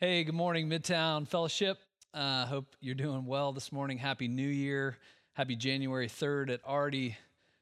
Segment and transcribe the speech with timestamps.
[0.00, 1.76] Hey, good morning, Midtown Fellowship.
[2.14, 3.98] Uh, hope you're doing well this morning.
[3.98, 4.96] Happy New Year.
[5.32, 6.50] Happy January 3rd.
[6.50, 7.16] It already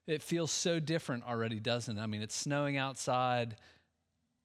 [0.07, 1.99] it feels so different already, doesn't it?
[1.99, 3.57] I mean, it's snowing outside.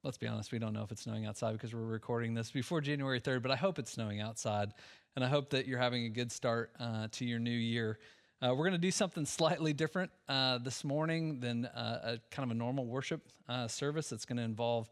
[0.05, 2.79] Let's be honest, we don't know if it's snowing outside because we're recording this before
[2.79, 4.71] January 3rd, but I hope it's snowing outside.
[5.17, 7.99] And I hope that you're having a good start uh, to your new year.
[8.41, 12.49] Uh, we're going to do something slightly different uh, this morning than uh, a kind
[12.49, 14.13] of a normal worship uh, service.
[14.13, 14.89] It's going to involve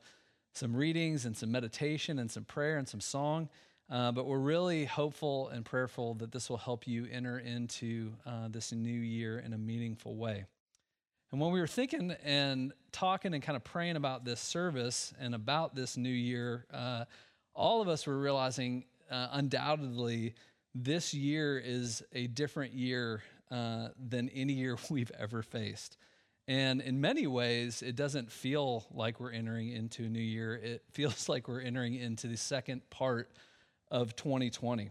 [0.54, 3.50] some readings and some meditation and some prayer and some song.
[3.90, 8.48] Uh, but we're really hopeful and prayerful that this will help you enter into uh,
[8.48, 10.46] this new year in a meaningful way.
[11.32, 15.34] And when we were thinking and talking and kind of praying about this service and
[15.34, 16.66] about this new year,
[17.56, 20.34] all of us were realizing undoubtedly
[20.76, 25.98] this year is a different year uh, than any year we've ever faced.
[26.50, 30.56] And in many ways, it doesn't feel like we're entering into a new year.
[30.56, 33.30] It feels like we're entering into the second part
[33.92, 34.90] of 2020.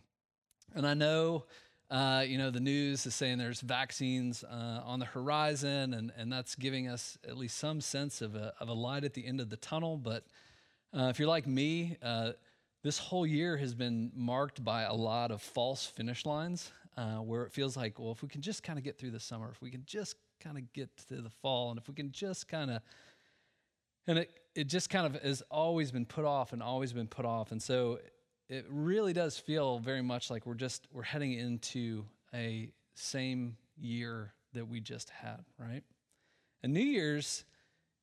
[0.76, 1.46] And I know,
[1.90, 6.32] uh, you know, the news is saying there's vaccines uh, on the horizon, and, and
[6.32, 9.40] that's giving us at least some sense of a, of a light at the end
[9.40, 9.96] of the tunnel.
[9.96, 10.26] But
[10.96, 12.32] uh, if you're like me, uh,
[12.84, 17.42] this whole year has been marked by a lot of false finish lines uh, where
[17.42, 19.60] it feels like, well, if we can just kind of get through the summer, if
[19.60, 22.70] we can just kind of get to the fall, and if we can just kind
[22.70, 22.82] of,
[24.06, 27.24] and it, it just kind of has always been put off and always been put
[27.24, 27.52] off.
[27.52, 28.00] And so
[28.48, 34.32] it really does feel very much like we're just, we're heading into a same year
[34.54, 35.82] that we just had, right?
[36.62, 37.44] And New Year's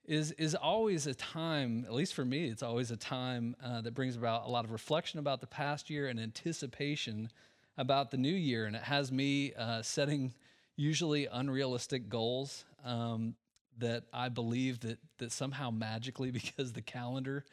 [0.06, 3.94] is is always a time, at least for me, it's always a time uh, that
[3.94, 7.30] brings about a lot of reflection about the past year and anticipation
[7.78, 10.33] about the new year, and it has me uh, setting
[10.77, 13.35] usually unrealistic goals um,
[13.77, 17.45] that I believe that that somehow magically, because the calendar,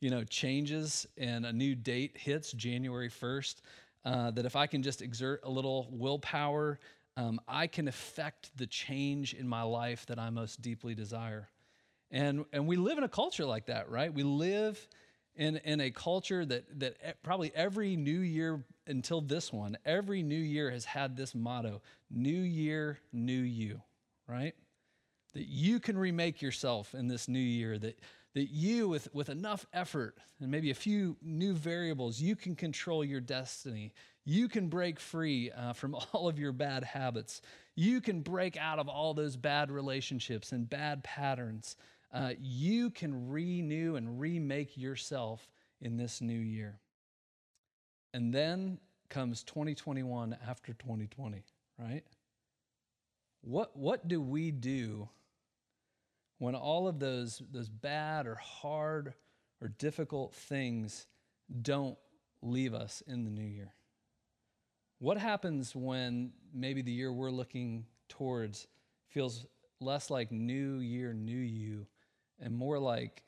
[0.00, 3.62] you know, changes and a new date hits January first,
[4.04, 6.78] uh, that if I can just exert a little willpower,
[7.16, 11.48] um, I can affect the change in my life that I most deeply desire.
[12.10, 14.12] And and we live in a culture like that, right?
[14.12, 14.88] We live
[15.36, 20.38] in, in a culture that, that probably every new year until this one, every new
[20.38, 23.80] year has had this motto New Year, New You,
[24.26, 24.54] right?
[25.34, 27.98] That you can remake yourself in this new year, that,
[28.34, 33.04] that you, with, with enough effort and maybe a few new variables, you can control
[33.04, 33.92] your destiny.
[34.24, 37.40] You can break free uh, from all of your bad habits.
[37.76, 41.76] You can break out of all those bad relationships and bad patterns
[42.12, 45.48] uh, you can renew and remake yourself
[45.80, 46.78] in this new year.
[48.12, 48.78] And then
[49.08, 51.42] comes 2021 after 2020,
[51.78, 52.04] right?
[53.42, 55.08] What, what do we do
[56.38, 59.14] when all of those, those bad or hard
[59.60, 61.06] or difficult things
[61.62, 61.98] don't
[62.42, 63.74] leave us in the new year?
[64.98, 68.66] What happens when maybe the year we're looking towards
[69.08, 69.46] feels
[69.80, 71.86] less like new year, new you,
[72.38, 73.22] and more like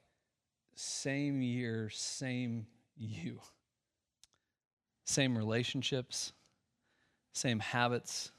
[0.75, 2.66] same year, same
[2.97, 3.41] you.
[5.05, 6.33] Same relationships,
[7.33, 8.31] same habits,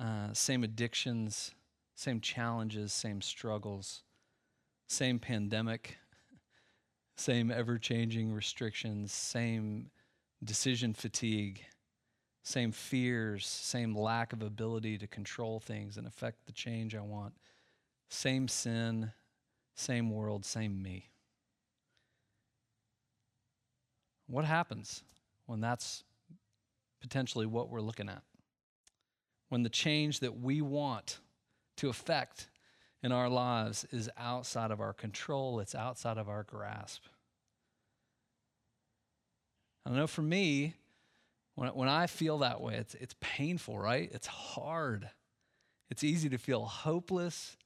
[0.00, 1.52] uh, same addictions,
[1.94, 4.02] same challenges, same struggles,
[4.88, 5.96] same pandemic,
[7.16, 9.90] same ever changing restrictions, same
[10.42, 11.62] decision fatigue,
[12.42, 17.34] same fears, same lack of ability to control things and affect the change I want,
[18.10, 19.12] same sin,
[19.76, 21.10] same world, same me.
[24.26, 25.02] What happens
[25.46, 26.04] when that's
[27.00, 28.22] potentially what we're looking at?
[29.48, 31.18] When the change that we want
[31.76, 32.48] to affect
[33.02, 37.02] in our lives is outside of our control, it's outside of our grasp.
[39.86, 40.74] I know for me,
[41.56, 44.10] when, when I feel that way, it's, it's painful, right?
[44.12, 45.10] It's hard.
[45.90, 47.56] It's easy to feel hopeless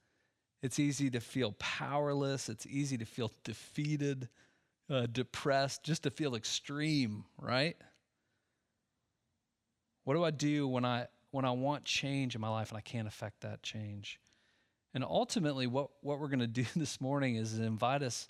[0.61, 2.49] it's easy to feel powerless.
[2.49, 4.27] It's easy to feel defeated,
[4.89, 7.77] uh, depressed, just to feel extreme, right?
[10.03, 12.81] What do I do when I when I want change in my life and I
[12.81, 14.19] can't affect that change?
[14.93, 18.27] And ultimately, what, what we're going to do this morning is invite us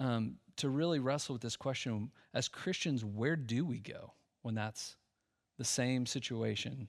[0.00, 4.12] um, to really wrestle with this question as Christians, where do we go
[4.42, 4.96] when that's
[5.56, 6.88] the same situation,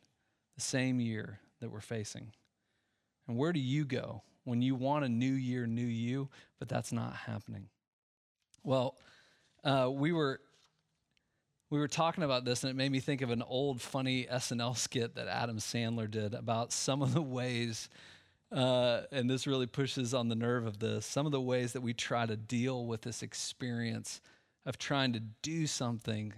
[0.55, 2.33] the same year that we're facing?
[3.27, 6.91] And where do you go when you want a new year, new you, but that's
[6.91, 7.69] not happening.
[8.63, 8.95] Well,
[9.63, 10.39] uh, we were
[11.69, 14.75] we were talking about this, and it made me think of an old funny SNL
[14.75, 17.89] skit that Adam Sandler did about some of the ways,
[18.51, 21.05] uh, and this really pushes on the nerve of this.
[21.05, 24.19] Some of the ways that we try to deal with this experience
[24.65, 26.33] of trying to do something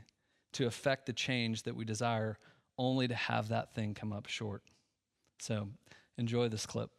[0.54, 2.38] to affect the change that we desire,
[2.78, 4.64] only to have that thing come up short.
[5.40, 5.70] So
[6.18, 6.92] enjoy this clip.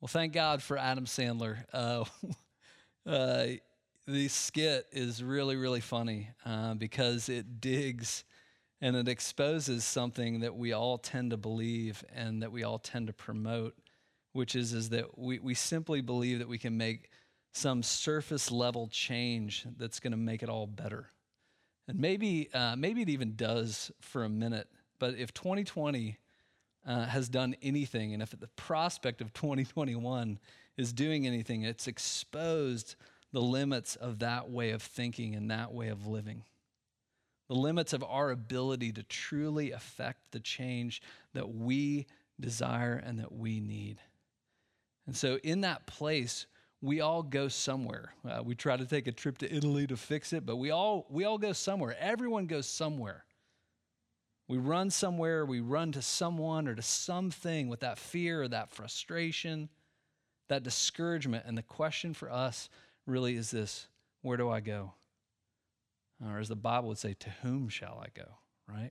[0.00, 1.64] Well, thank God for Adam Sandler.
[1.72, 2.04] Uh,
[3.08, 3.46] uh,
[4.06, 8.22] the skit is really, really funny uh, because it digs
[8.80, 13.08] and it exposes something that we all tend to believe and that we all tend
[13.08, 13.74] to promote,
[14.34, 17.10] which is, is that we, we simply believe that we can make
[17.52, 21.10] some surface level change that's going to make it all better.
[21.88, 24.68] And maybe, uh, maybe it even does for a minute,
[25.00, 26.18] but if 2020
[26.86, 30.38] uh, has done anything, and if the prospect of 2021
[30.76, 32.94] is doing anything, it's exposed
[33.32, 36.44] the limits of that way of thinking and that way of living.
[37.48, 41.02] The limits of our ability to truly affect the change
[41.34, 42.06] that we
[42.40, 43.98] desire and that we need.
[45.06, 46.46] And so, in that place,
[46.80, 48.12] we all go somewhere.
[48.28, 51.06] Uh, we try to take a trip to Italy to fix it, but we all
[51.10, 51.96] we all go somewhere.
[51.98, 53.24] Everyone goes somewhere.
[54.48, 58.70] We run somewhere, we run to someone or to something with that fear or that
[58.70, 59.68] frustration,
[60.48, 61.44] that discouragement.
[61.46, 62.70] And the question for us
[63.06, 63.86] really is this
[64.22, 64.94] where do I go?
[66.24, 68.26] Or as the Bible would say, to whom shall I go,
[68.66, 68.90] right?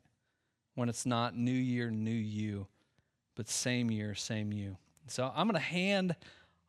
[0.75, 2.68] When it's not new year, new you,
[3.36, 4.77] but same year, same you.
[5.07, 6.15] So I'm going to hand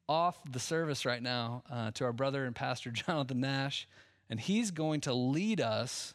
[0.08, 3.86] off the service right now uh, to our brother and pastor, Jonathan Nash,
[4.30, 6.14] and he's going to lead us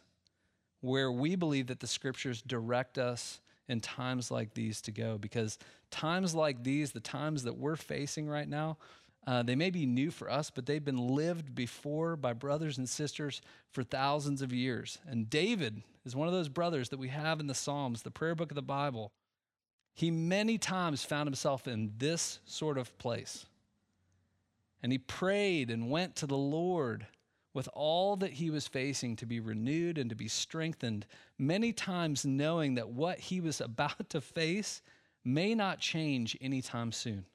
[0.84, 3.40] where we believe that the scriptures direct us
[3.70, 5.58] in times like these to go because
[5.92, 8.78] times like these, the times that we're facing right now,
[9.26, 12.90] uh, they may be new for us, but they've been lived before by brothers and
[12.90, 13.42] sisters
[13.72, 14.98] for thousands of years.
[15.08, 18.36] And David is one of those brothers that we have in the Psalms, the prayer
[18.36, 19.14] book of the Bible.
[19.94, 23.46] He many times found himself in this sort of place.
[24.82, 27.08] And he prayed and went to the Lord
[27.54, 31.06] with all that he was facing to be renewed and to be strengthened,
[31.38, 34.82] many times knowing that what he was about to face
[35.24, 37.26] may not change anytime soon.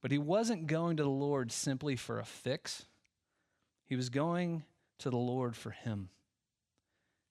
[0.00, 2.86] But he wasn't going to the Lord simply for a fix,
[3.84, 4.64] he was going
[4.98, 6.08] to the Lord for him.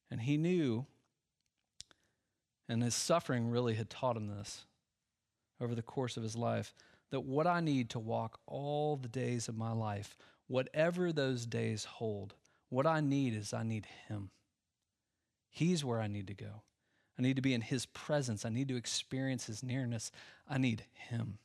[0.10, 0.86] And he knew,
[2.68, 4.66] and his suffering really had taught him this
[5.60, 6.74] over the course of his life,
[7.12, 10.18] that what I need to walk all the days of my life
[10.52, 12.36] whatever those days hold,
[12.70, 14.32] what I need is I need Him.
[15.50, 16.64] He's where I need to go.
[17.18, 18.46] I need to be in His presence.
[18.46, 20.12] I need to experience His nearness.
[20.50, 21.38] I need Him.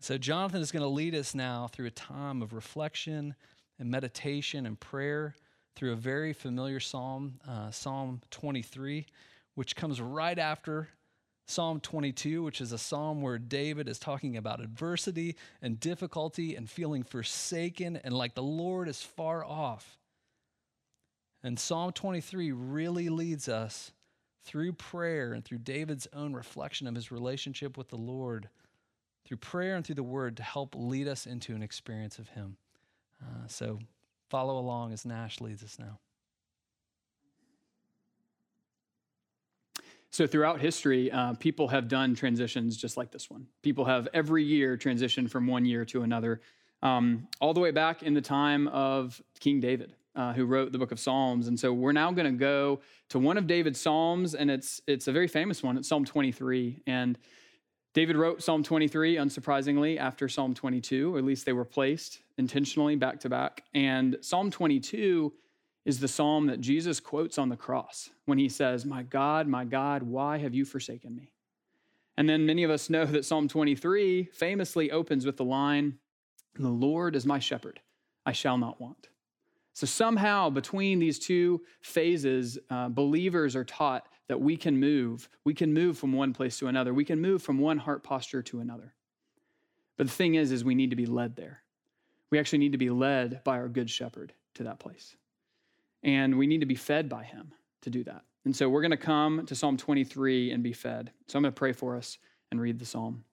[0.00, 3.34] So, Jonathan is going to lead us now through a time of reflection
[3.80, 5.34] and meditation and prayer
[5.74, 9.06] through a very familiar psalm, uh, Psalm 23,
[9.54, 10.88] which comes right after
[11.48, 16.68] Psalm 22, which is a psalm where David is talking about adversity and difficulty and
[16.68, 19.96] feeling forsaken and like the Lord is far off.
[21.42, 23.92] And Psalm 23 really leads us
[24.44, 28.50] through prayer and through David's own reflection of his relationship with the Lord,
[29.24, 32.56] through prayer and through the word to help lead us into an experience of Him.
[33.22, 33.78] Uh, so
[34.28, 35.98] follow along as Nash leads us now.
[40.10, 43.46] So, throughout history, uh, people have done transitions just like this one.
[43.62, 46.40] People have every year transitioned from one year to another,
[46.82, 50.78] um, all the way back in the time of King David, uh, who wrote the
[50.78, 51.48] book of Psalms.
[51.48, 55.08] And so, we're now going to go to one of David's Psalms, and it's, it's
[55.08, 55.76] a very famous one.
[55.76, 56.82] It's Psalm 23.
[56.86, 57.18] And
[57.92, 62.96] David wrote Psalm 23, unsurprisingly, after Psalm 22, or at least they were placed intentionally
[62.96, 63.64] back to back.
[63.74, 65.32] And Psalm 22
[65.88, 69.64] is the psalm that Jesus quotes on the cross when he says, My God, my
[69.64, 71.32] God, why have you forsaken me?
[72.18, 75.98] And then many of us know that Psalm 23 famously opens with the line,
[76.56, 77.80] The Lord is my shepherd,
[78.26, 79.08] I shall not want.
[79.72, 85.30] So somehow between these two phases, uh, believers are taught that we can move.
[85.44, 86.92] We can move from one place to another.
[86.92, 88.92] We can move from one heart posture to another.
[89.96, 91.62] But the thing is, is we need to be led there.
[92.28, 95.16] We actually need to be led by our good shepherd to that place.
[96.02, 97.52] And we need to be fed by him
[97.82, 98.22] to do that.
[98.44, 101.12] And so we're going to come to Psalm 23 and be fed.
[101.26, 102.18] So I'm going to pray for us
[102.50, 103.24] and read the psalm.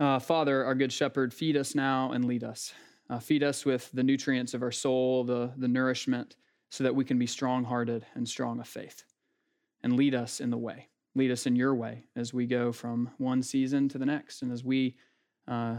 [0.00, 2.72] Uh, Father, our good shepherd, feed us now and lead us.
[3.10, 6.36] Uh, feed us with the nutrients of our soul, the, the nourishment,
[6.70, 9.04] so that we can be strong hearted and strong of faith.
[9.82, 10.88] And lead us in the way.
[11.14, 14.52] Lead us in your way as we go from one season to the next, and
[14.52, 14.96] as we
[15.48, 15.78] uh,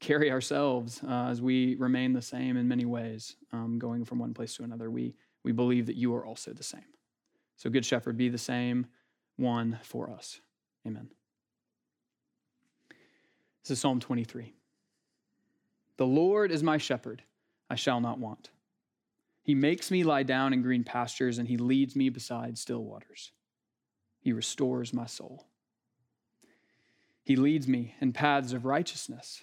[0.00, 4.34] carry ourselves, uh, as we remain the same in many ways, um, going from one
[4.34, 4.90] place to another.
[4.90, 6.84] We, we believe that you are also the same.
[7.56, 8.86] So, Good Shepherd, be the same
[9.36, 10.40] one for us.
[10.86, 11.08] Amen.
[13.62, 14.54] This is Psalm 23.
[15.96, 17.22] The Lord is my shepherd,
[17.70, 18.50] I shall not want.
[19.42, 23.32] He makes me lie down in green pastures, and he leads me beside still waters.
[24.20, 25.46] He restores my soul.
[27.24, 29.42] He leads me in paths of righteousness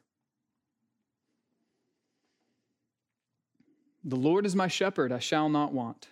[4.03, 6.07] The Lord is my shepherd, I shall not want.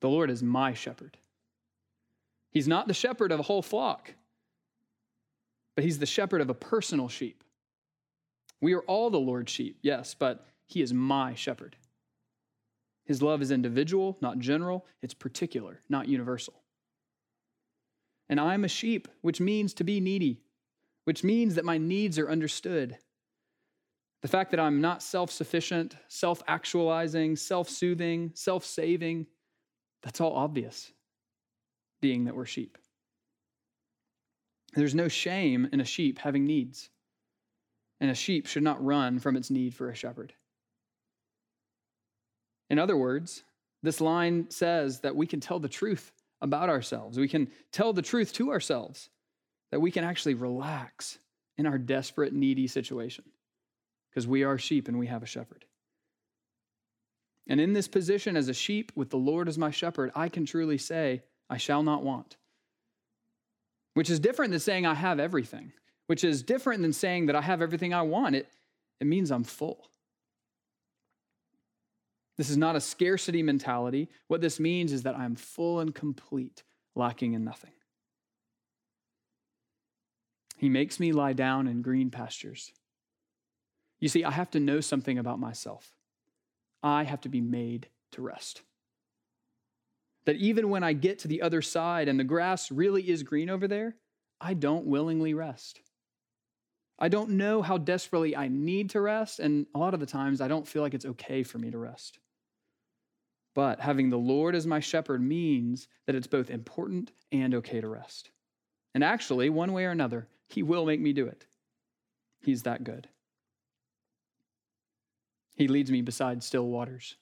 [0.00, 1.18] The Lord is my shepherd.
[2.50, 4.14] He's not the shepherd of a whole flock,
[5.74, 7.44] but he's the shepherd of a personal sheep.
[8.60, 11.76] We are all the Lord's sheep, yes, but he is my shepherd.
[13.04, 14.86] His love is individual, not general.
[15.02, 16.54] It's particular, not universal
[18.28, 20.42] and I am a sheep, which means to be needy,
[21.04, 22.98] which means that my needs are understood.
[24.22, 29.26] The fact that I'm not self sufficient, self actualizing, self soothing, self saving,
[30.02, 30.92] that's all obvious,
[32.00, 32.78] being that we're sheep.
[34.74, 36.90] There's no shame in a sheep having needs,
[38.00, 40.32] and a sheep should not run from its need for a shepherd.
[42.70, 43.44] In other words,
[43.82, 47.18] this line says that we can tell the truth about ourselves.
[47.18, 49.10] We can tell the truth to ourselves
[49.70, 51.18] that we can actually relax
[51.56, 53.24] in our desperate, needy situation
[54.18, 55.64] because we are sheep and we have a shepherd.
[57.46, 60.44] And in this position as a sheep with the Lord as my shepherd, I can
[60.44, 62.36] truly say, I shall not want.
[63.94, 65.70] Which is different than saying I have everything,
[66.08, 68.34] which is different than saying that I have everything I want.
[68.34, 68.48] It,
[69.00, 69.88] it means I'm full.
[72.38, 74.08] This is not a scarcity mentality.
[74.26, 76.64] What this means is that I am full and complete,
[76.96, 77.70] lacking in nothing.
[80.56, 82.72] He makes me lie down in green pastures.
[84.00, 85.92] You see, I have to know something about myself.
[86.82, 88.62] I have to be made to rest.
[90.24, 93.50] That even when I get to the other side and the grass really is green
[93.50, 93.96] over there,
[94.40, 95.80] I don't willingly rest.
[96.98, 100.40] I don't know how desperately I need to rest, and a lot of the times
[100.40, 102.18] I don't feel like it's okay for me to rest.
[103.54, 107.88] But having the Lord as my shepherd means that it's both important and okay to
[107.88, 108.30] rest.
[108.94, 111.46] And actually, one way or another, He will make me do it.
[112.40, 113.08] He's that good.
[115.58, 117.16] He leads me beside still waters.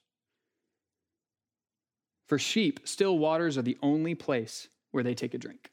[2.28, 5.70] For sheep, still waters are the only place where they take a drink.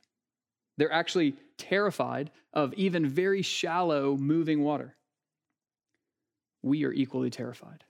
[0.78, 4.96] They're actually terrified of even very shallow moving water.
[6.62, 7.84] We are equally terrified.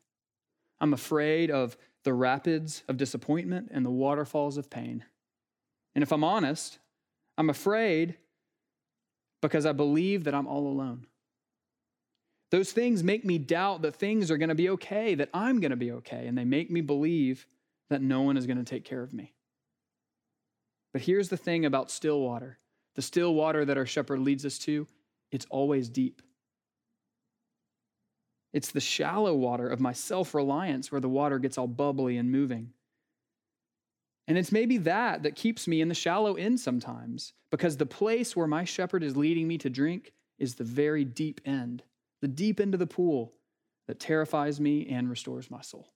[0.82, 5.06] I'm afraid of the rapids of disappointment and the waterfalls of pain.
[5.94, 6.80] And if I'm honest,
[7.38, 8.16] I'm afraid
[9.40, 11.06] because I believe that I'm all alone.
[12.54, 15.72] Those things make me doubt that things are going to be okay, that I'm going
[15.72, 17.48] to be okay, and they make me believe
[17.90, 19.34] that no one is going to take care of me.
[20.92, 22.60] But here's the thing about still water
[22.94, 24.86] the still water that our shepherd leads us to,
[25.32, 26.22] it's always deep.
[28.54, 32.32] It's the shallow water of my self reliance where the water gets all bubbly and
[32.32, 32.70] moving.
[34.28, 38.36] And it's maybe that that keeps me in the shallow end sometimes, because the place
[38.36, 41.82] where my shepherd is leading me to drink is the very deep end,
[42.24, 43.34] the deep end of the pool
[43.86, 45.92] that terrifies me and restores my soul.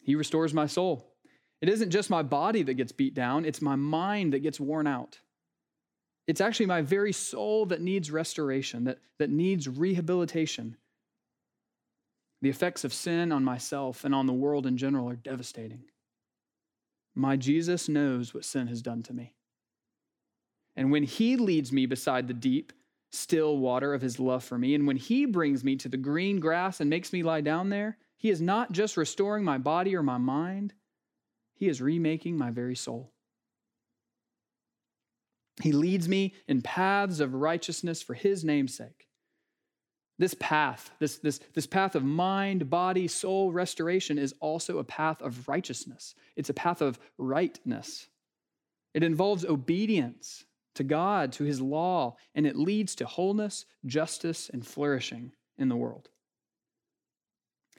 [0.00, 1.12] He restores my soul.
[1.60, 4.86] It isn't just my body that gets beat down, it's my mind that gets worn
[4.86, 5.18] out.
[6.28, 10.76] It's actually my very soul that needs restoration, that, that needs rehabilitation.
[12.42, 15.82] The effects of sin on myself and on the world in general are devastating.
[17.16, 19.34] My Jesus knows what sin has done to me.
[20.76, 22.72] And when he leads me beside the deep,
[23.16, 26.40] still water of his love for me, and when he brings me to the green
[26.40, 30.02] grass and makes me lie down there, he is not just restoring my body or
[30.02, 30.72] my mind,
[31.54, 33.12] he is remaking my very soul.
[35.62, 39.08] He leads me in paths of righteousness for his name's sake.
[40.18, 45.20] This path, this, this, this path of mind, body, soul restoration is also a path
[45.20, 46.14] of righteousness.
[46.36, 48.08] It's a path of rightness.
[48.94, 50.45] It involves obedience
[50.76, 55.76] to God, to his law, and it leads to wholeness, justice, and flourishing in the
[55.76, 56.08] world.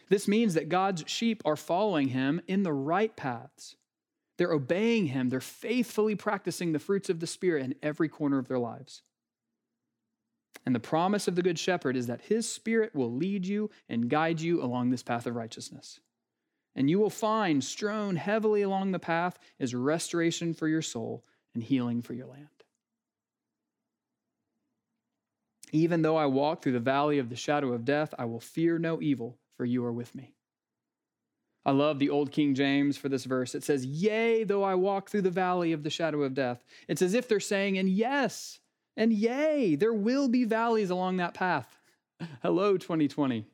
[0.10, 3.76] This means that God's sheep are following him in the right paths.
[4.38, 8.48] They're obeying him, they're faithfully practicing the fruits of the Spirit in every corner of
[8.48, 9.02] their lives.
[10.66, 14.10] And the promise of the Good Shepherd is that his Spirit will lead you and
[14.10, 16.00] guide you along this path of righteousness.
[16.76, 21.24] And you will find strewn heavily along the path is restoration for your soul
[21.54, 22.57] and healing for your land.
[25.72, 28.80] Even though I walk through the valley of the shadow of death, I will fear
[28.80, 30.34] no evil, for you are with me.
[31.66, 33.54] I love the old King James for this verse.
[33.54, 36.64] It says, Yea, though I walk through the valley of the shadow of death.
[36.88, 38.60] It's as if they're saying, and yes,
[38.96, 41.78] and yea, there will be valleys along that path.
[42.42, 43.46] Hello, 2020.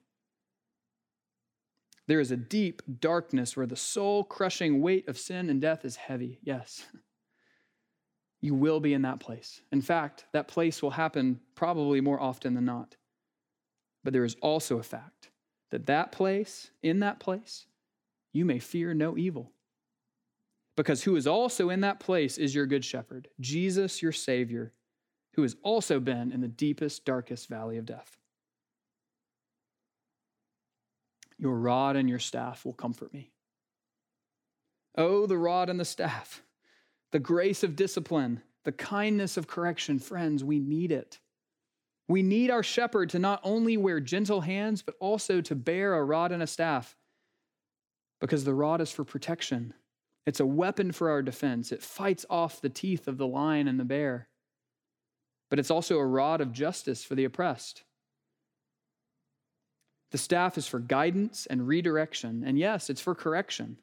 [2.07, 5.95] There is a deep darkness where the soul crushing weight of sin and death is
[5.95, 6.39] heavy.
[6.43, 6.85] Yes.
[8.43, 9.61] You will be in that place.
[9.71, 12.97] In fact, that place will happen probably more often than not.
[14.03, 15.29] But there is also a fact
[15.71, 17.67] that that place, in that place,
[18.33, 19.53] you may fear no evil.
[20.75, 24.73] Because who is also in that place is your good shepherd, Jesus, your Savior,
[25.35, 28.17] who has also been in the deepest, darkest valley of death.
[31.37, 33.31] Your rod and your staff will comfort me.
[34.97, 36.43] Oh, the rod and the staff,
[37.13, 39.99] the grace of discipline, the kindness of correction.
[39.99, 41.19] Friends, we need it.
[42.07, 46.03] We need our shepherd to not only wear gentle hands, but also to bear a
[46.03, 46.97] rod and a staff,
[48.19, 49.75] because the rod is for protection.
[50.25, 51.71] It's a weapon for our defense.
[51.71, 54.27] It fights off the teeth of the lion and the bear.
[55.51, 57.83] But it's also a rod of justice for the oppressed.
[60.11, 62.43] The staff is for guidance and redirection.
[62.43, 63.77] And yes, it's for correction.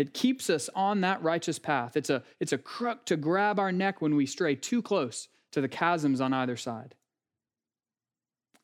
[0.00, 1.94] It keeps us on that righteous path.
[1.94, 5.60] It's a, it's a crook to grab our neck when we stray too close to
[5.60, 6.94] the chasms on either side.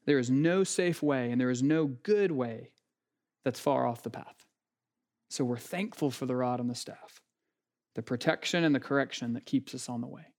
[0.06, 2.70] There is no safe way and there is no good way
[3.44, 4.46] that's far off the path.
[5.28, 7.20] So we're thankful for the rod and the staff,
[7.96, 10.32] the protection and the correction that keeps us on the way.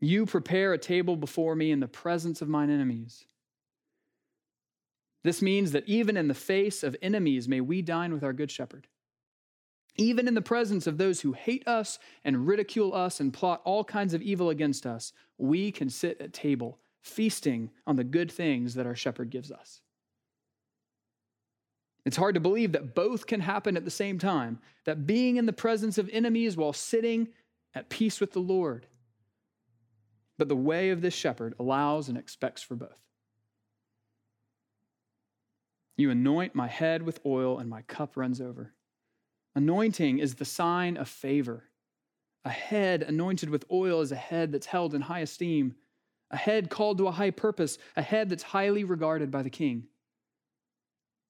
[0.00, 3.24] You prepare a table before me in the presence of mine enemies.
[5.24, 8.50] This means that even in the face of enemies, may we dine with our Good
[8.50, 8.86] Shepherd.
[9.96, 13.84] Even in the presence of those who hate us and ridicule us and plot all
[13.84, 18.74] kinds of evil against us, we can sit at table, feasting on the good things
[18.74, 19.80] that our shepherd gives us.
[22.04, 25.46] It's hard to believe that both can happen at the same time, that being in
[25.46, 27.28] the presence of enemies while sitting
[27.74, 28.86] at peace with the Lord.
[30.36, 33.03] But the way of this shepherd allows and expects for both.
[35.96, 38.72] You anoint my head with oil, and my cup runs over.
[39.54, 41.64] Anointing is the sign of favor.
[42.44, 45.76] A head anointed with oil is a head that's held in high esteem,
[46.30, 49.84] a head called to a high purpose, a head that's highly regarded by the king.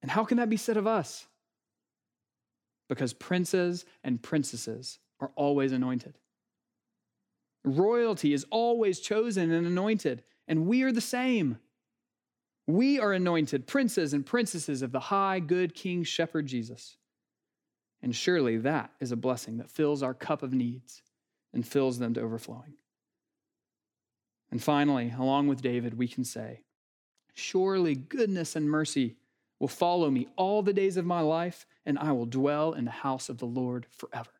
[0.03, 1.27] And how can that be said of us?
[2.89, 6.19] Because princes and princesses are always anointed.
[7.65, 11.59] Royalty is always chosen and anointed, and we are the same.
[12.67, 16.97] We are anointed princes and princesses of the high, good King Shepherd Jesus.
[18.03, 21.03] And surely that is a blessing that fills our cup of needs
[21.53, 22.75] and fills them to overflowing.
[24.51, 26.61] And finally, along with David, we can say,
[27.35, 29.17] Surely goodness and mercy
[29.59, 32.91] will follow me all the days of my life, and I will dwell in the
[32.91, 34.31] house of the Lord forever.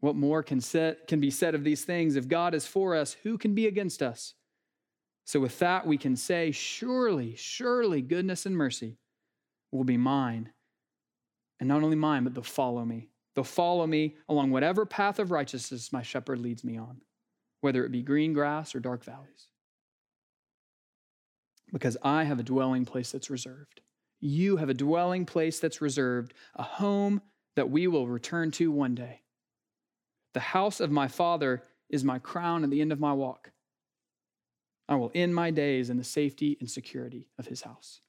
[0.00, 2.16] What more can, set, can be said of these things?
[2.16, 4.34] If God is for us, who can be against us?
[5.30, 8.98] So, with that, we can say, Surely, surely goodness and mercy
[9.70, 10.50] will be mine.
[11.60, 13.10] And not only mine, but they'll follow me.
[13.36, 17.02] They'll follow me along whatever path of righteousness my shepherd leads me on,
[17.60, 19.46] whether it be green grass or dark valleys.
[21.72, 23.82] Because I have a dwelling place that's reserved.
[24.18, 27.22] You have a dwelling place that's reserved, a home
[27.54, 29.20] that we will return to one day.
[30.34, 33.52] The house of my father is my crown at the end of my walk.
[34.90, 38.00] I will end my days in the safety and security of his house.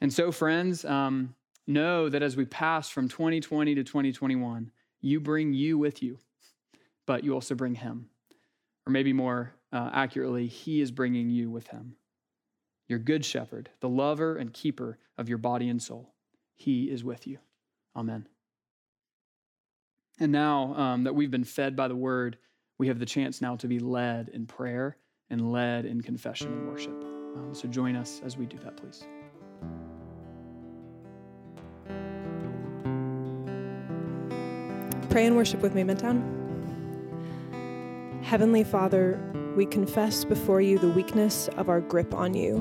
[0.00, 1.34] And so, friends, um,
[1.66, 4.70] know that as we pass from 2020 to 2021,
[5.02, 6.18] you bring you with you,
[7.06, 8.08] but you also bring him.
[8.86, 11.96] Or maybe more uh, accurately, he is bringing you with him.
[12.88, 16.14] Your good shepherd, the lover and keeper of your body and soul.
[16.54, 17.38] He is with you.
[17.94, 18.26] Amen.
[20.18, 22.38] And now um, that we've been fed by the word,
[22.78, 24.96] we have the chance now to be led in prayer
[25.30, 27.04] and led in confession and worship.
[27.36, 29.04] Um, so join us as we do that, please.
[35.18, 36.22] pray and worship with me, Midtown?
[38.22, 39.18] Heavenly Father,
[39.56, 42.58] we confess before you the weakness of our grip on you.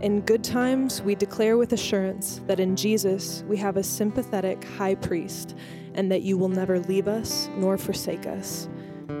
[0.00, 4.94] In good times, we declare with assurance that in Jesus we have a sympathetic high
[4.94, 5.54] priest
[5.92, 8.70] and that you will never leave us nor forsake us.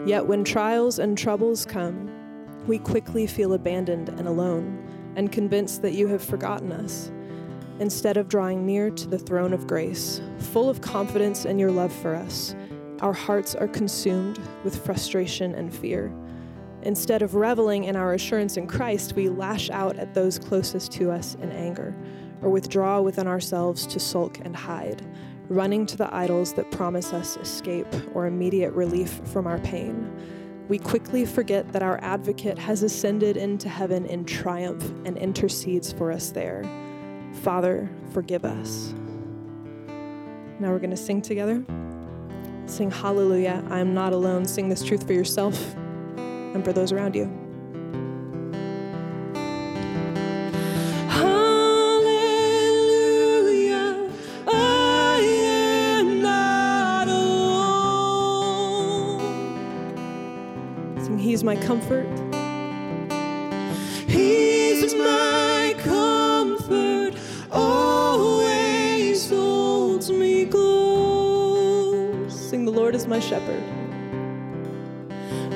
[0.06, 2.10] Yet when trials and troubles come,
[2.66, 4.84] we quickly feel abandoned and alone
[5.16, 7.10] and convinced that you have forgotten us.
[7.80, 11.92] Instead of drawing near to the throne of grace, full of confidence in your love
[11.92, 12.54] for us,
[13.00, 16.12] our hearts are consumed with frustration and fear.
[16.82, 21.10] Instead of reveling in our assurance in Christ, we lash out at those closest to
[21.10, 21.94] us in anger,
[22.42, 25.06] or withdraw within ourselves to sulk and hide,
[25.48, 30.10] running to the idols that promise us escape or immediate relief from our pain.
[30.68, 36.12] We quickly forget that our advocate has ascended into heaven in triumph and intercedes for
[36.12, 36.64] us there.
[37.42, 38.92] Father, forgive us.
[40.60, 41.64] Now we're going to sing together.
[42.66, 44.44] Sing Hallelujah, I am not alone.
[44.44, 47.47] Sing this truth for yourself and for those around you.
[61.48, 62.06] My comfort.
[64.06, 67.14] He's my comfort,
[67.50, 72.38] always holds me close.
[72.50, 73.62] Sing, the Lord is my shepherd.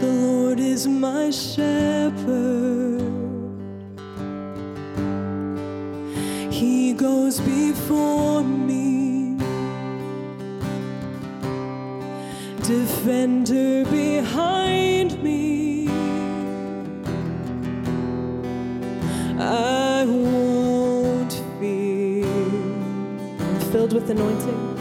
[0.01, 3.03] The Lord is my shepherd.
[6.51, 9.37] He goes before me,
[12.63, 15.82] defender behind me.
[19.43, 22.27] I won't fear.
[22.27, 24.79] I'm filled with anointing.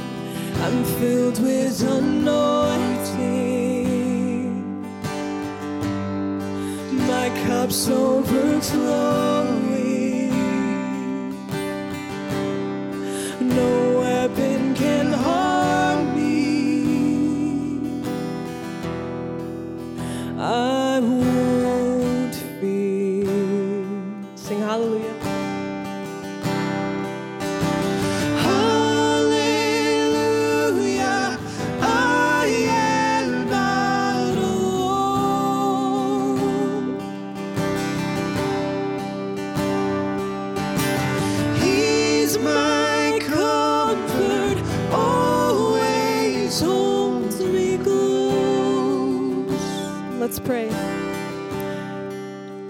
[0.61, 3.31] I'm filled with anointing.
[7.07, 9.30] My cup's overflowing.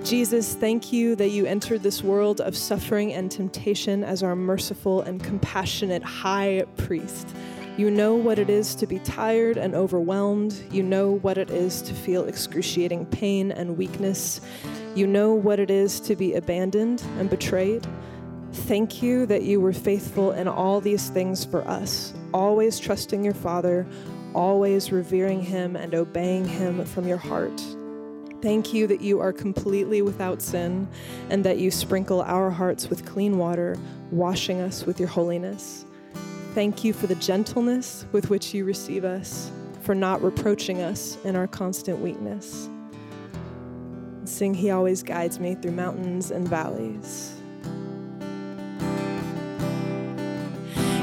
[0.04, 5.02] Jesus, thank you that you entered this world of suffering and temptation as our merciful
[5.02, 7.36] and compassionate high priest.
[7.78, 10.54] You know what it is to be tired and overwhelmed.
[10.72, 14.42] You know what it is to feel excruciating pain and weakness.
[14.96, 17.88] You know what it is to be abandoned and betrayed.
[18.52, 23.36] Thank you that you were faithful in all these things for us, always trusting your
[23.36, 23.88] Father,
[24.34, 27.62] always revering him and obeying him from your heart.
[28.42, 30.88] Thank you that you are completely without sin
[31.30, 33.78] and that you sprinkle our hearts with clean water,
[34.10, 35.86] washing us with your holiness.
[36.56, 39.52] Thank you for the gentleness with which you receive us,
[39.82, 42.68] for not reproaching us in our constant weakness.
[44.26, 47.36] Sing, He always guides me through mountains and valleys.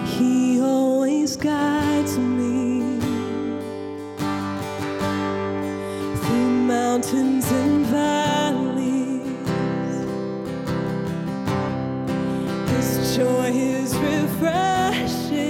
[0.07, 2.77] He always guides me
[6.68, 9.22] mountains and valleys.
[12.70, 15.48] His joy is refreshing,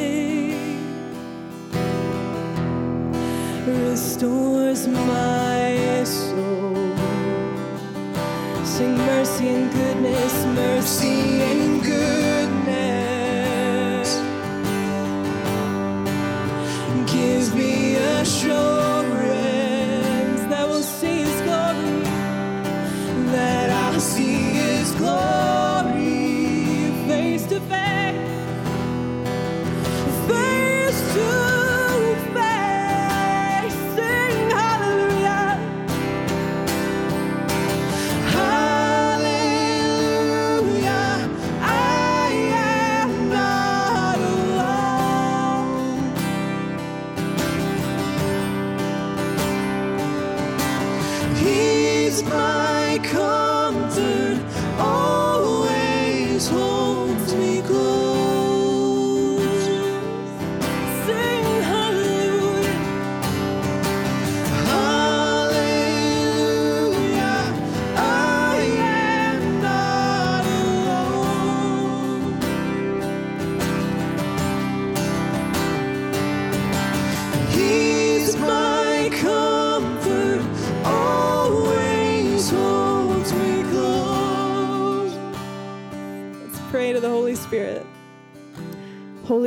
[3.66, 6.94] restores my soul.
[8.64, 11.77] Sing mercy and goodness, mercy and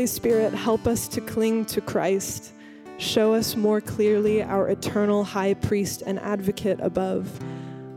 [0.01, 2.53] Holy Spirit, help us to cling to Christ.
[2.97, 7.29] Show us more clearly our eternal high priest and advocate above.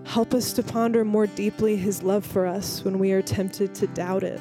[0.04, 3.86] Help us to ponder more deeply his love for us when we are tempted to
[3.86, 4.38] doubt it,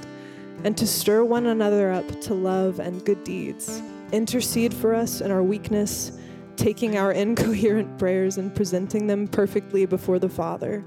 [0.66, 3.82] and to stir one another up to love and good deeds.
[4.12, 6.20] Intercede for us in our weakness,
[6.58, 10.84] taking our incoherent prayers and presenting them perfectly before the Father.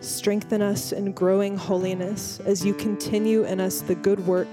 [0.00, 4.48] Strengthen us in growing holiness as you continue in us the good work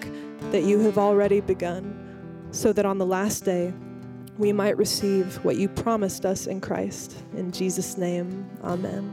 [0.52, 3.74] that you have already begun, so that on the last day
[4.38, 7.16] we might receive what you promised us in Christ.
[7.36, 9.12] In Jesus' name, amen.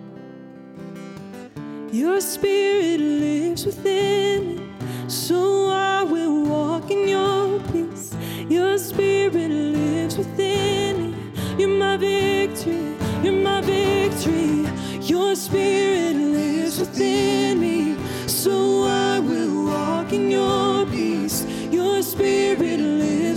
[1.92, 4.72] Your spirit lives within me,
[5.08, 8.14] so I will walk in your peace.
[8.48, 11.16] Your spirit lives within me.
[11.58, 14.66] You're my victory, you're my victory.
[15.02, 17.89] Your spirit lives within me,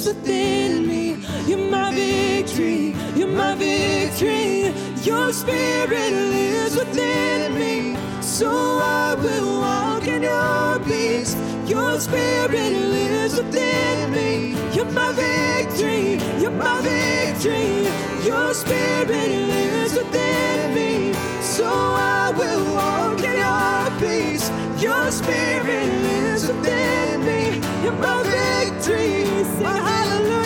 [0.03, 1.17] lives within me.
[1.47, 4.73] You're my victory, you're my victory.
[5.03, 11.35] Your spirit lives within me, so I will walk in your peace.
[11.67, 14.55] Your spirit lives within me.
[14.73, 17.87] You're my victory, you're my victory.
[18.25, 21.11] Your spirit lives within me,
[21.53, 24.49] so I will walk in your peace.
[24.81, 27.61] Your spirit lives within me.
[27.83, 29.25] You're my victory.
[29.61, 29.77] My.
[29.77, 30.42] Hallelujah.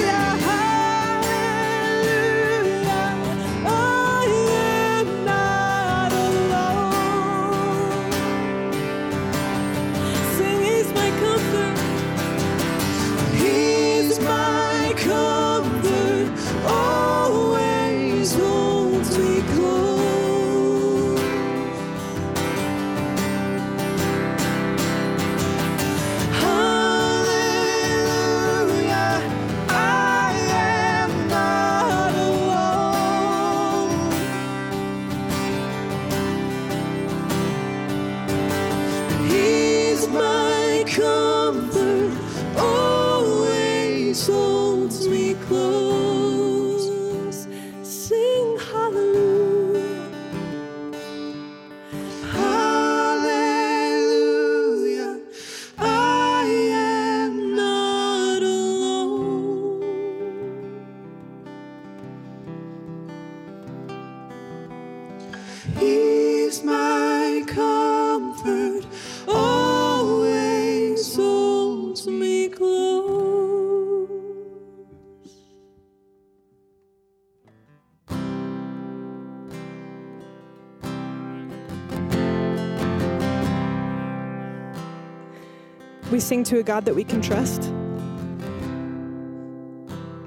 [86.17, 87.65] We sing to a God that we can trust.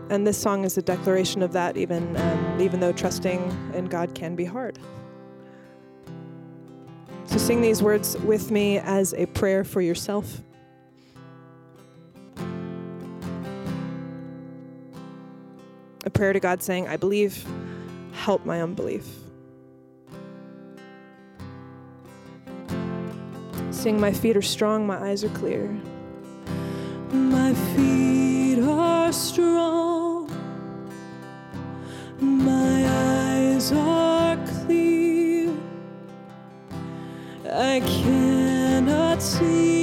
[0.09, 4.14] And this song is a declaration of that, even, um, even though trusting in God
[4.14, 4.79] can be hard.
[7.24, 10.42] So sing these words with me as a prayer for yourself.
[16.05, 17.44] A prayer to God saying, I believe,
[18.12, 19.09] help my unbelief.
[23.81, 25.75] Sing, My feet are strong, my eyes are clear.
[27.11, 30.31] My feet are strong,
[32.21, 35.51] my eyes are clear.
[37.51, 39.80] I cannot see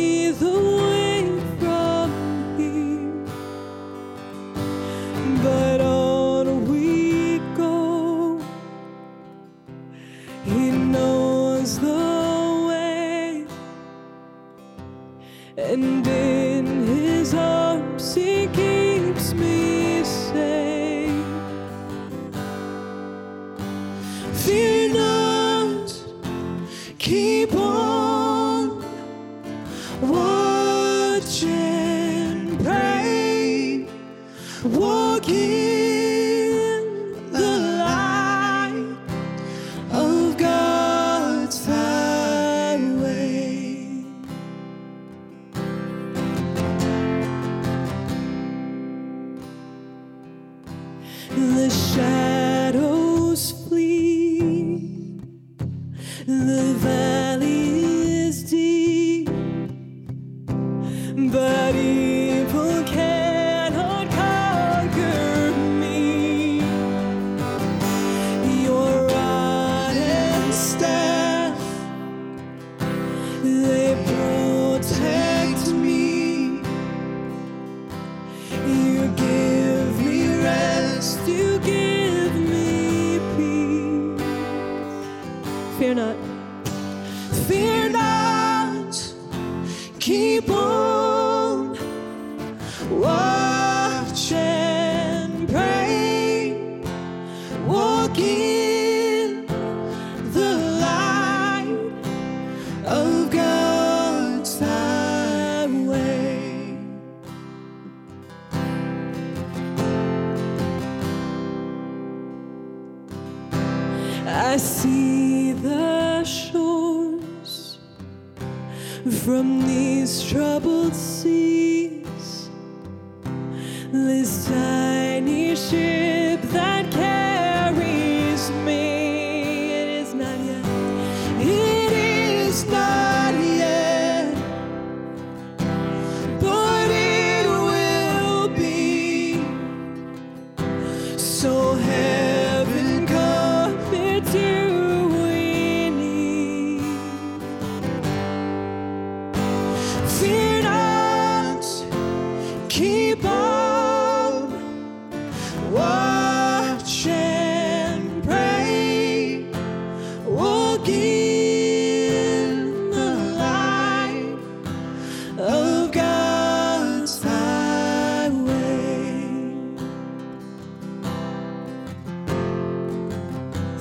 [34.67, 35.29] walk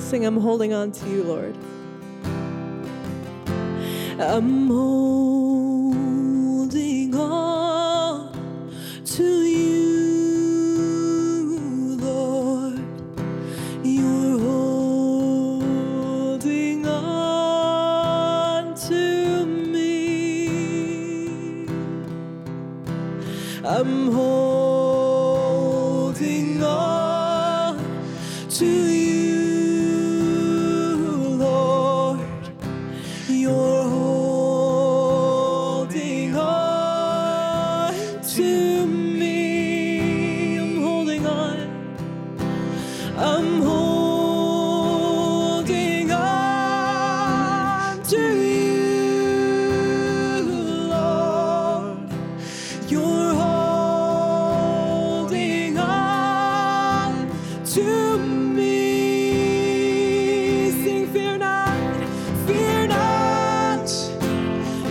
[0.07, 1.53] Sing, I'm holding on to you, Lord.
[4.17, 5.46] I'm holding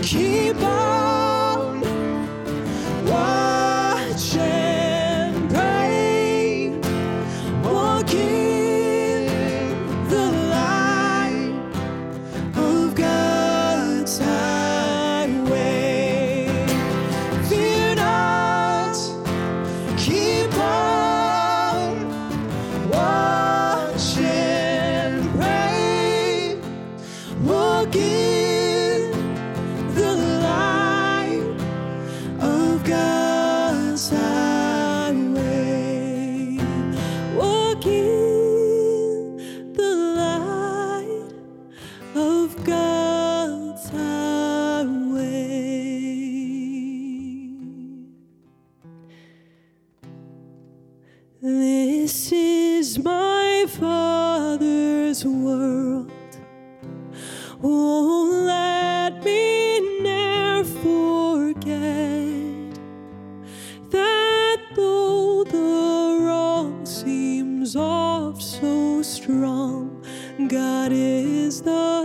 [0.07, 0.86] keep on.
[68.27, 70.03] love so strong.
[70.49, 71.95] God is the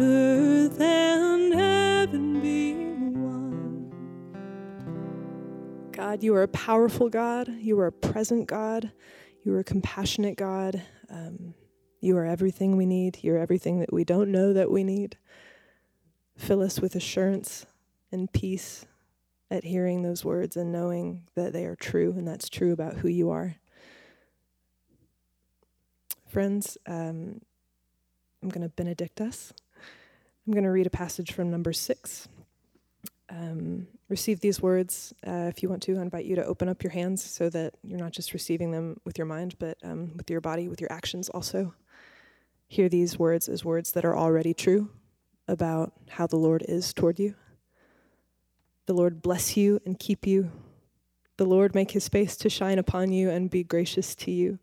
[0.00, 2.74] earth and heaven be
[3.18, 3.90] one.
[5.92, 7.48] God, you are a powerful God.
[7.48, 8.92] You are a present God.
[9.44, 10.82] You are a compassionate God.
[11.10, 11.54] Um,
[12.00, 13.18] you are everything we need.
[13.22, 15.16] You're everything that we don't know that we need.
[16.36, 17.66] Fill us with assurance
[18.10, 18.86] and peace
[19.50, 23.08] at hearing those words and knowing that they are true and that's true about who
[23.08, 23.56] you are.
[26.26, 27.42] Friends, um,
[28.42, 29.52] I'm going to benedict us.
[30.46, 32.28] I'm going to read a passage from Numbers six.
[33.30, 35.14] Um, receive these words.
[35.24, 37.74] Uh, if you want to, I invite you to open up your hands so that
[37.84, 40.92] you're not just receiving them with your mind, but um, with your body, with your
[40.92, 41.74] actions also.
[42.66, 44.90] Hear these words as words that are already true
[45.46, 47.36] about how the Lord is toward you.
[48.86, 50.50] The Lord bless you and keep you.
[51.36, 54.58] The Lord make his face to shine upon you and be gracious to you.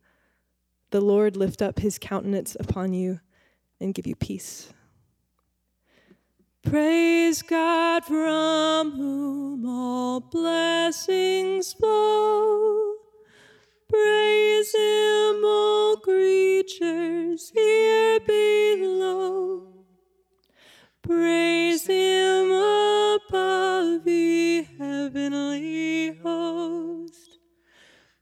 [0.89, 3.21] The Lord lift up his countenance upon you
[3.80, 4.73] and give you peace.
[6.62, 12.95] Praise God from whom all blessings flow.
[13.88, 19.68] Praise Him, all creatures here below.
[21.01, 27.39] Praise Him above the heavenly host.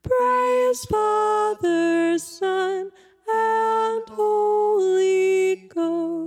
[0.04, 2.92] Praise Father, Son,
[3.28, 6.27] and Holy Ghost.